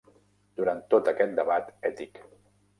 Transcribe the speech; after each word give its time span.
Durant 0.61 0.81
tot 0.95 1.11
aquest 1.13 1.37
debat 1.43 1.71
ètic. 1.93 2.21